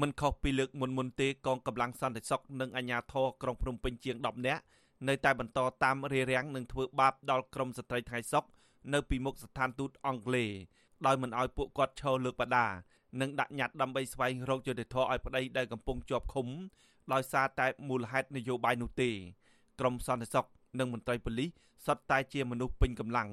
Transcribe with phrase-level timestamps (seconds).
[0.00, 4.62] មិនខុសពីលើកមុនមុនទេកងកម្លាំងសន្តិសុខនិងអាជ្ញាធរក្រុងភ្នំពេញជាង10នាក់
[5.08, 8.44] នៅតែបន្តតាមរារាំងនិងធ្វើបាបដល់ក្រុមស្ត្រីថ្ងៃសុក
[8.94, 10.50] នៅពីមុខស្ថានទូតអង់គ្លេស
[11.06, 12.66] ដោយមិនអោយពួកគាត់ឈរលើកបដា
[13.20, 16.46] និងដាក់ញត្តិដើម្បីស្វែងរកយុត្តិធម៌ឲ្យប្តីដែលកំពុងជាប់ឃុំ
[17.12, 19.10] ដោយសារតែមូលហេតុនយោបាយនោះទេ
[19.80, 20.46] ក្រមសន្តិសុខ
[20.78, 21.50] និងមន្ត្រីប៉ូលីស
[21.86, 23.30] សុទ្ធតែជាមនុស្សពេញកម្លាំង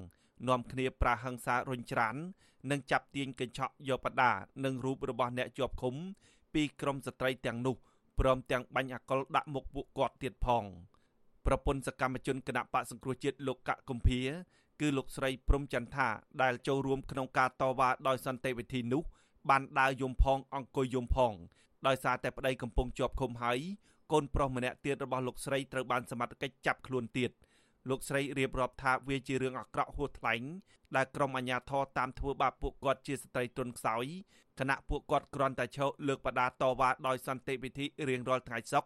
[0.47, 2.15] នាំគ្នាប្រាហឹង្សារុញច្រាន
[2.71, 4.31] និងចាប់ទាញកញ្ឆក់យកបដា
[4.65, 5.95] និងរូបរបស់អ្នកជាប់ឃុំ
[6.53, 7.75] ពីក្រមស្ត្រីទាំងនោះ
[8.19, 10.63] ព្រមទាំងបាញ់អាកុលដាក់មុខពួកគាត់ទៀតផង
[11.45, 14.21] ប្រពន្ធសកម្មជនគណៈបកសង្គ្រោះជាតិលោកកកកំភា
[14.79, 16.07] គឺលោកស្រីព្រំចន្ទថា
[16.41, 19.03] ដែលចូលរួមក្នុងការតវ៉ាដោយសន្តិវិធីនោះ
[19.49, 21.33] បានដើរយំផងអង្គុយយំផង
[21.87, 23.59] ដោយសារតែប្តីកំពុងជាប់ឃុំហើយ
[24.11, 27.31] កូនប្រុសម្នាក់ទៀតរបស់លោកស្រីត្រូវបានសមត្ថកិច្ចចាប់ខ្លួនទៀត
[27.89, 30.41] លោកស្រីរៀបរាប់ថាវាជារឿងអាក្រក់ហួសថ្លែង
[30.95, 34.05] ដែលក្រុមអាជ្ញាធរតាមធ្វើបាបពួកគាត់ជាស្ត្រីទន់ខ្សោយ
[34.59, 38.85] គណៈពួកគាត់គ្រាន់តែឈរលើកបដាតវ៉ាដោយសន្តិវិធីរៀងរាល់ថ្ងៃសុក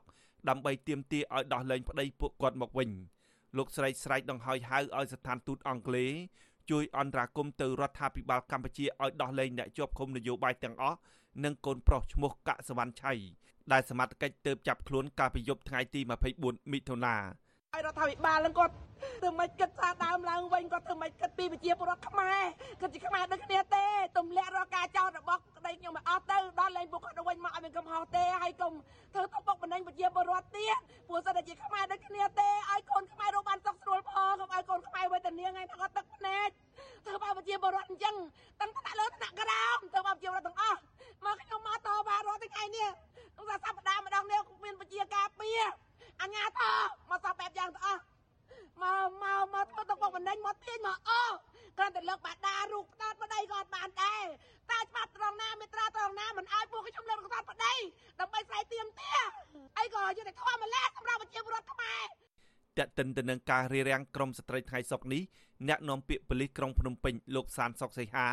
[0.50, 2.90] ដើម្បីទាមទារឲ្យដោះលែងប្តីពួកគាត់មកវិញ
[3.58, 6.12] លោកស្រីស្រែកដង្ហោយហៅឲ្យស្ថានទូតអង់គ្លេស
[6.72, 10.98] ជួយអន្តរាគមន៍ទៅរដ្ឋាភិបាលកម្ពុជាឲ្យដោះលែងអ្នកជាប់ឃុំនយោបាយទាំងអស់
[11.44, 13.14] និងកូនប្រុសឈ្មោះកសវណ្ណឆៃ
[13.72, 16.02] ដែលសមត្ថកិច្ចទើបចាប់ខ្លួនកាលពីយប់ថ្ងៃទី
[16.38, 17.16] 24មិថុនា
[17.76, 18.74] ហើយរដ្ឋាភិបាលនឹងគាត់
[19.20, 22.42] ធ្វើមិនគិតសាដើមឡើងវិញគាត់ធ្វើមិនគិតពីវិជាពលរដ្ឋខ្មែរ
[22.82, 23.86] គិតជាខ្មែរដូចគ្នាទេ
[24.18, 28.74] ទម្លាក់រកការចោទរបស់ក្តីខ្ញុំឲ្យអស់ទៅដល់លែងពួកគាត់ទៅវិញមកឲ្យមានកំហុសទេហើយកុំ
[29.14, 30.78] ធ្វើទៅបុកបណ្ដេញវិជាពលរដ្ឋទៀត
[47.10, 48.02] មកសពបែបយ៉ាងទាំងអស់
[48.82, 51.22] មកមកមកធ្វើទឹកបុកបណ្ដេញមកទាញមកអូ
[51.78, 54.26] គ្រាន់តែលើកបាដារូបផ្ដាត់ប្តីក៏អត់បានដែរ
[54.72, 57.74] តែច្បាប់ត្រង់ណាមេត្រាត្រង់ណាមិនឲ្យពួកខ្ញុំលើកផ្ដាត់ប្តី
[58.20, 59.12] ដើម្បីស្រ័យទៀមទា
[59.80, 62.06] អីក៏យុទ្ធធម៌ម្ល៉េះសម្រាប់ប្រជាពលរដ្ឋខ្មែរ
[62.78, 65.22] តេតិនទៅនឹងការរៀបរៀងក្រមស្ត្រីថ្ងៃសុកនេះ
[65.68, 68.28] អ្នកនាំពាក្យប៉ូលីសក្រុងភ្នំពេញលោកសានសុកសីហា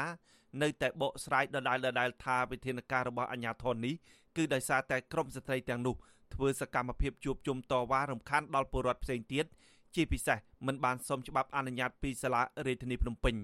[0.63, 3.95] នៅតែបកស្រាយដដែលដដែលថាវិធានការរបស់អាជ្ញាធរនេះ
[4.37, 5.97] គឺដោយសារតែក្រមស្ត្រីទាំងនោះ
[6.35, 9.47] ធ្វើសកម្មភាពជួបជុំតវ៉ារំខានដល់ពលរដ្ឋផ្សេងទៀត
[9.95, 13.37] ជាពិសេសមិនបានសុំច្បាប់អនុញ្ញាតពីសាលារាជធានីភ្នំពេញ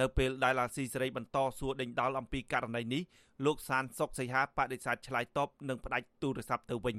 [0.00, 3.02] នៅពេលដែលអាស៊ីសេរីបន្តសួរដេញដោលអំពីករណីនេះ
[3.44, 6.98] លោកសានសុកសីហាបដិសេធឆ្លើយតបនិងផ្ដាច់ទូរស័ព្ទទៅវិញ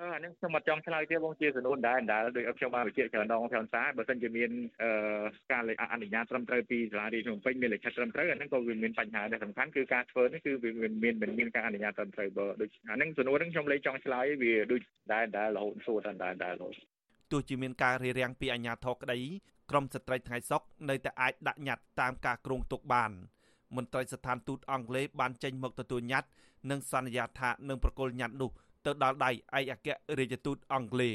[0.00, 4.50] អឺអានេះខ្ញុំអត់ចង់ឆ្លើយទេបងជាសំណួរដែរដែរដោយខ្ញុំបានបញ្ជាក់ច្រើនដងច្រើនសារបើសិនជាមាន
[4.82, 4.90] អឺ
[5.52, 5.62] ការ
[5.92, 10.70] អនុញ្ញាតត្រឹមត្រូវពីសាលារាជភ្នំពេញមានលិខិតត្រឹមត្រូវអាហ្នឹងក៏វាមានបញ្ហាដែរសំខាន់គឺការធ្វើនេះគឺវា
[11.04, 16.74] មានមិនមានការអនុញ្ញាតត្រឹមត្រូវបើដូចអាហ្នឹងសំណួរហ្នឹងខ្ញុំលេចចង់ឆ្លើយវាដូចដែរដែររហូតសួរដែរដែររហូត
[17.32, 19.18] ទោះជាមានការរារាំងពីអាជ្ញាធរក្តី
[19.70, 23.10] ក្រមស្ត្រីថ្ងៃសុកនៅតែអាចដាក់ញត្តិតាមការគ្រោងទុកបាន
[23.76, 26.28] មន្ត្រីស្ថានទូតអង់គ្លេសបានចេញមកទទួលញត្តិ
[26.70, 28.50] និងសន្យាថានឹងប្រគល់ញត្តិនោះ
[28.86, 29.88] ទៅដល់ដៃឯកអគ្គ
[30.18, 31.14] រដ្ឋទូតអង់គ្លេស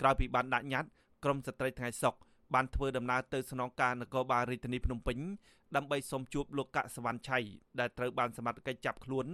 [0.00, 0.90] ក្រោយពីបានដាក់ញត្តិ
[1.24, 2.14] ក្រមស្ត្រីថ្ងៃសុក
[2.54, 5.18] បានធ្វើដំណើរទៅស្នងការនគរបាលរាជធានីភ្នំពេញ
[5.76, 7.38] ដើម្បីសុំជួបលោកកសវណ្ណឆៃ
[7.80, 9.26] ដែលត្រូវបានសមត្ថកិច្ចចាប់ខ្លួន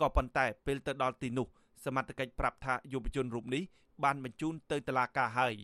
[0.00, 1.46] ក៏ប៉ុន្តែពេលទៅដល់ទីនោះ
[1.84, 3.62] សមត្ថកិច្ចប្រាប់ថាយុវជនរូបនេះ
[4.04, 5.54] បានបញ្ជូនទៅតុលាការហើយ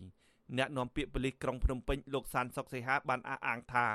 [0.59, 3.87] អ្នកនាំពាក្យប៉ូលីសក្រុងភ្នំពេញលោកសានសុកសីហាបានអះអាងថា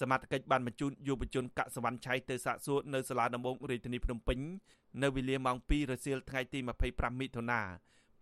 [0.00, 4.38] សមត្ថកិច្ចបានបញ្ជូនយុវជនកសវណ្ណឆៃទៅសាកសួរនៅសាលាដំបងរាជធានីភ្នំពេញ
[5.02, 6.58] នៅវេលាម៉ោង2រសៀលថ្ងៃទី
[6.88, 7.60] 25មិថុនា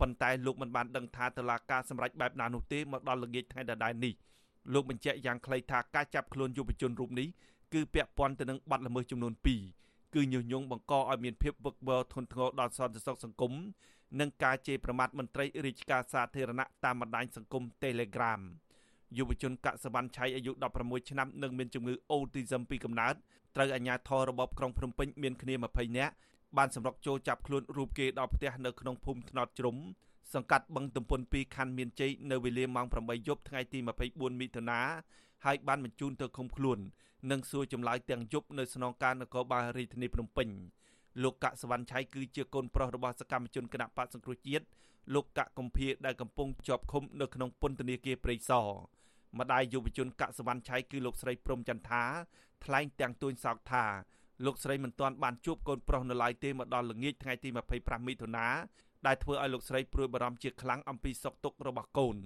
[0.00, 4.14] ប៉ុន្តែលោកមិនបានដឹងថាតឡាការសម្រេចបែបណានោះទេមកដល់ល្ងាចថ្ងៃដដែលនេះ
[4.72, 7.28] លោកបញ្ជាក់យ៉ាងខ្លីថាការចាប់ខ្លួនយុវជនរូបនេះ
[7.74, 9.32] គឺពាក់ព័ន្ធទៅនឹងបទល្មើសចំនួន
[9.74, 13.52] 2គឺញុះញង់បង្កឲ្យមានភាពវឹកវរធ្ងន់ធ្ងរដល់សន្តិសុខសង្គម
[14.20, 18.40] និងការជេរប្រមាថមន្ត្រីរាជការសាធារណៈតាមបណ្ដាញសង្គម Telegram
[19.18, 23.14] យុវជនកសវណ្ណឆៃអាយុ16ឆ្នាំនិងមានជំងឺអូទីសឹមពីកំណើត
[23.54, 26.14] ត្រូវអាជ្ញាធររបបក្រុងភ្នំពេញមានគ្នា20នាក់
[26.56, 29.76] បានសម្រុកចូលចាប់ខ្លួនរូបគេដល់ផ្ទះនៅក្នុងភូមិថ្នត់ជ្រុំ
[30.34, 33.78] សង្កាត់បឹងទំពុន2ខណ្ឌមានជ័យនៅវេលាម៉ោង8យប់ថ្ងៃទី
[34.10, 34.80] 24មិថុនា
[35.44, 36.78] ហើយបានបញ្ជូនទៅឃុំខ្លួន
[37.30, 40.48] និងសួរចម្លើយទាំងយប់នៅស្នងការនគរបាលរាជធានីភ្នំពេញ
[41.22, 44.64] លោកកសវណ្ណឆៃគឺជាកូនប្រុសរបស់សកម្មជនគណៈបកសង្គ្រោះជាតិ
[45.14, 48.68] លោកកកំភៀដែលកំពុងជាប់ឃុំនៅក្នុងពន្ធនាគារព្រៃសរ
[49.38, 52.02] ម្ដាយយុវជនកសវណ្ណឆៃគឺលោកស្រីព្រំចន្ទថា
[52.64, 53.84] ថ្លែងទាំងទួញសោកថា
[54.44, 57.48] លោកស្រីមិនទាន់បានជួបកូនប្រុសនៅឡើយទេមកដល់ល្ងាចថ្ងៃទី
[57.78, 58.46] 25មិថុនា
[59.06, 62.16] ដែលធ្វើឲ្យលោកស្រីព្រួយបារម្ភជាខ្លាំងអំពីសុខទុក្ខរបស់កូន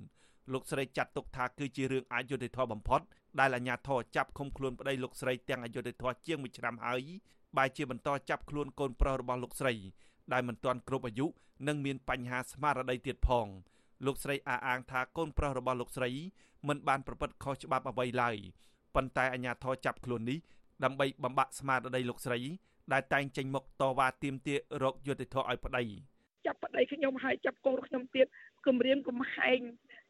[0.52, 3.00] លោកស្រីចាត់ទុកថាគឺជារឿងអយុត្តិធម៌បំផុត
[3.40, 7.02] ដែលអាជ្ញាធរចាប់ឃុំខ្លួនប្តីលោកស្រីទាំងអយុត្តិធម៌ជាង1ឆ្នាំហើយ
[7.56, 9.74] បែជាបន្តចាប់ខ្លួនកូនប្រុសរបស់លោកស្រី
[10.32, 11.26] ដែលមិនទាន់គ្រប់អាយុ
[11.68, 13.46] និងមានបញ្ហាស្មារតីទៀតផង
[14.06, 16.10] លោកស្រីអះអាងថាកូនប្រុសរបស់លោកស្រី
[16.68, 18.36] មិនបានប្រព្រឹត្តខុសច្បាប់អ្វីឡើយ
[18.94, 20.38] ប៉ុន្តែអាជ្ញាធរចាប់ខ្លួននេះ
[20.84, 22.40] ដើម្បីបំបាក់ស្មារតីលោកស្រី
[22.92, 25.84] ដែលតែងចេញមុខតវ៉ាទាមទាររកយុត្តិធម៌ឲ្យប្តី
[26.46, 28.26] ចាប់ប្តីខ្ញុំហើយចាប់កូនខ្ញុំទៀត
[28.66, 29.60] គម្រាមកំហែង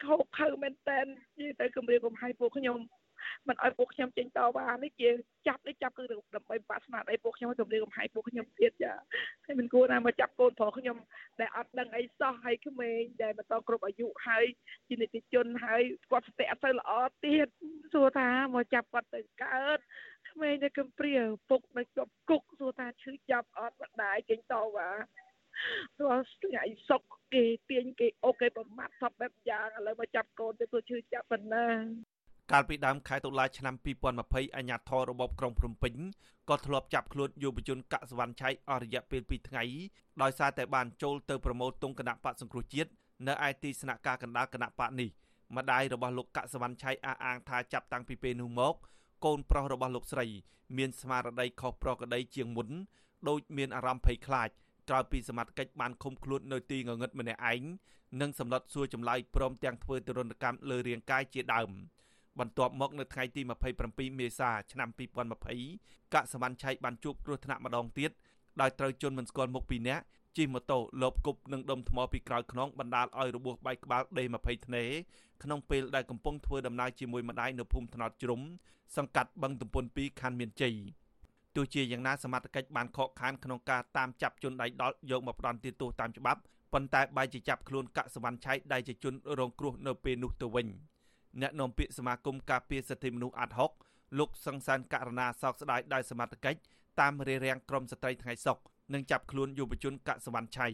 [0.05, 1.06] ខោខើមែនតែន
[1.38, 2.79] និយាយទៅគម្រាមកំហែងពួកខ្ញុំ
[3.49, 5.09] មិនឲ្យពួកខ្ញុំចេញតវ៉ានេះជា
[5.49, 8.93] ចាប់នេះចាប់គឺដើម្បីបាក់ស្មារតីពួកខ្ញុំគម្រាមកំហែងពួកខ្ញុំទៀតចា
[9.44, 10.97] ហើយមិនគួរណាមកចាប់កូនប្រុសខ្ញុំ
[11.41, 14.44] ដែលអត់ដឹងអីសោះហើយក្មេងដែលមិនតគ្រប់អាយុហើយ
[14.88, 16.91] ជានិតិជនហើយគាត់ស្ទាក់អត់ទៅល្អ
[17.25, 17.49] ទៀត
[17.93, 19.79] សួរថាមកចាប់គាត់ទៅកើត
[20.31, 21.15] ក្មេងនៅកំព្រា
[21.50, 24.91] ពុកនៅជាប់គុកសួរថាឈឺចាប់អត់ម្ដាយចេញតវ៉ា
[26.00, 27.03] រាល់ថ្ងៃសុក
[27.35, 31.67] គេទាញគេអូគេប្រមាថសពបែបយ៉ាងឥឡូវមកចាប់កូនទៅព្រោះឈឺចាប់ប៉ុណ្ណា
[32.53, 33.75] កាលពីដើមខែតុលាឆ្នាំ
[34.15, 35.95] 2020អាជ្ញាធររបបក្រុងភ្នំពេញ
[36.49, 39.65] ក៏ធ្លាប់ចាប់ខ្លួនយុវជនកសវណ្ណឆៃអស់រយៈពេល2ថ្ងៃ
[40.23, 42.91] ដោយសារតែបានចូលទៅប្រមូលទងគណៈបកសង្គ្រោះជាតិ
[43.29, 45.09] នៅឯទីស្នាក់ការកណ្ដាលគណៈបកនេះ
[45.56, 48.75] ម្ដាយរបស់លោកកសវណ្ណឆៃអះអាងថាចាប់តាំងពីពេលនោះមក
[49.25, 50.27] កូនប្រុសរបស់លោកស្រី
[50.77, 52.69] មានស្មារតីខុសប្រក្រតីជាងមុន
[53.29, 54.49] ដោយមានអារម្មណ៍ភ័យខ្លាច
[54.89, 57.62] ក្រោយពីសមត្ថកិច្ចបានឃុំខ្លួននៅទីងងឹតម្នាក់ឯង
[58.21, 61.73] និងសម្លុតសួរចម្លើយព្រមទាំងធ្វើទរណកម្មលើរាងកាយជាដើម
[62.40, 63.43] បន្ទាប់មកនៅថ្ងៃទី
[63.81, 64.88] 27មេសាឆ្នាំ
[65.52, 68.11] 2020កសវណ្ណឆៃបានជួបគ្រោះថ្នាក់ម្ដងទៀត
[68.61, 70.05] ដោយត្រូវជន់មិនស្គាល់មុខពីរនាក់
[70.37, 74.85] ជិះម៉ូតូលបគប់នឹងដុំថ្មពីក្រោយខ្នងបណ្ដាលឲ្យរបួសបែកក្បាលដេ20ធ្នេ
[75.43, 78.41] ក្នុងពេលដែលកំពុងធ្វើដំណើរជាមួយម្ដាយនៅភូមិថ្នោតជ្រុំ
[78.96, 80.75] សង្កាត់បឹងទំពុន2ខណ្ឌមានជ័យ
[81.56, 86.41] ទោះជាយ៉ាងណាសមត្ថកិច្ចបានខកខានក្នុងការតាមចាប់ជនដៃដល់យកមកផ្ដន្ទាទោសតាមច្បាប់
[86.73, 90.67] ប៉ុន្តែបែរជាចាប់ខ្លួនកសវណ្ណឆៃដែលជាជនរងគ្រោះនៅពេលនោះទៅវិញ
[91.40, 93.73] អ្នកនាំពាក្យសមាគមការពារសិទ្ធិមនុស្សអាត់ហុក
[94.19, 96.61] លោកសង្សានករណាសោកស្ដាយដោយសមត្ថកិច្ច
[97.00, 98.58] តាមរារាំងក្រមស្ត្រីថ្ងៃសុក
[98.94, 100.69] និងចាប់ខ្លួនយុវជនកសវណ្ណឆៃ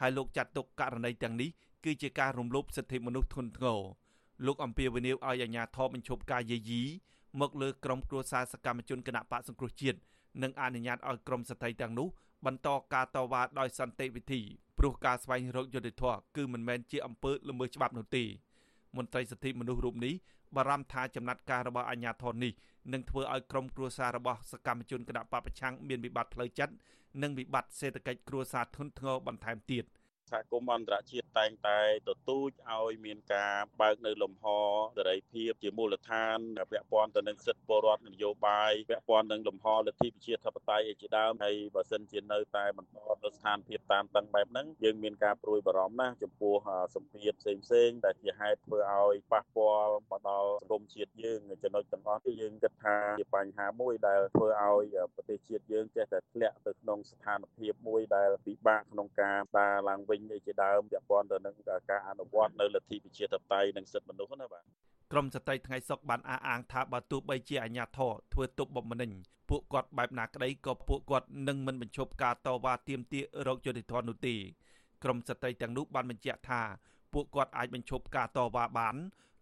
[0.00, 1.50] ហើយលោកចាត់ទុកករណីទាំងនេះ
[1.84, 3.80] គឺជាការរំលោភសិទ្ធិមនុស្សធ្ងន់ធ្ងរ
[4.46, 6.82] លោកអំពាវនាវឲ្យអាជ្ញាធរបញ្ឈប់ការយាយី
[7.40, 9.98] មកលើក្រុមគ្រួសារសកម្មជនគណៈបកសង្គ្រោះជាតិ
[10.42, 12.08] និងអនុញ្ញាតឲ្យក្រុមស្ត្រីទាំងនោះ
[12.46, 14.40] បន្តការតវ៉ាដោយសន្តិវិធី
[14.78, 18.24] ព្រោះការស្វែងរកយុត្តិធម៌គឺមិនមែនជាអំពើល្មើសច្បាប់នោះទេ
[18.96, 20.14] មន្ត្រីសិទ្ធិមនុស្សរូបនេះ
[20.56, 22.52] បារម្ភថាចំណាត់ការរបស់អាជ្ញាធរនេះ
[22.92, 26.74] នឹងធ្វើឲ្យក្រុមគ្រួសាររបស់សកម្មជនគណៈបពប្រឆាំងមានវិបត្តិផ្លូវចិត្ត
[27.22, 29.84] និងវិបត្តិសេដ្ឋកិច្ចគ្រួសារធ្ងន់ធ្ងរបន្ថែមទៀត។
[30.32, 34.46] សហគមន៍អន្តរជាតិតែងតែទទូចឲ្យមានការបើកនៅលំហ
[34.96, 36.38] សេរីភាពជាមូលដ្ឋាន
[36.72, 46.54] ពាក់ព័ន្ធទៅនឹងសិទ្ធិពលរដ្ឋនយោបាយពាក់ព័ន្ធនឹងលំហលទ្ធិប្រជាធិបតេយ្យជាដើមហើយបើសិនជានៅតែបន្តនៅស្ថានភាពតាមតឹងបែបហ្នឹងយើងមានការព្រួយបារម្ភណាស់ចំពោះ
[46.94, 61.54] សម្ពាធផ្សេងផ្សេងដែលជាហេតុធ្វើឲ្យប៉ះពាល់មកដល់សង្គមជាតិយើងចំណុចទាំងអស់នេះយើងគិតថាជាបញ្ហាមួយដែលធ្វើឲ្យប្រទេសជាតិយើងចេះតែធ្លាក់ទៅក្នុងស្ថានភាពមួយដែលពិបាកក្នុងការដើរឡើងវិញអីជាដើមពាក់ព័ន្ធទៅនឹង
[61.90, 64.64] ការអនុវត្តនៅលទ្ធិប្រជាធិបតេយ្យនិងសិទ្ធិមនុស្សណាបាទ
[65.12, 69.10] ក្រមស្ត្រីថ្ងៃសុកបានអះអាងថាបើទោះបីជាអាញាធរធ្វើទុបបុកម្នេញ
[69.50, 74.34] ពួកគាត់បែបណាក្តីក៏ពួកគាត់នឹងមិនបញ្ឈប់ការតវ៉ាទាមទាររកយុត្តិធម៌នោះទេ
[75.04, 76.60] ក្រមស្ត្រីទាំងនោះបានបញ្ជាក់ថា
[77.12, 78.96] ពួកគាត់អាចបញ្ឈប់ការតវ៉ាបាន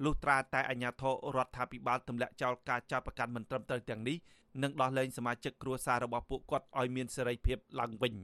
[0.04, 4.16] លុះត្រាតែអាញាធររដ្ឋាភិបាលទម្លាក់ចោលការចាប់ប្រកាន់មិនត្រឹមត្រូវទាំងនេះ
[4.62, 8.14] និងដោះលែងសមាជិកគ្រួសាររបស់ពួកគាត់ឲ្យមានសេរីភាពឡើងវិញ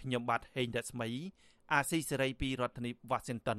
[0.00, 1.08] ខ្ញុំបាទហេងរស្មី
[1.72, 3.58] អាស៊ីសេរីពីរដ្ឋធានី Washington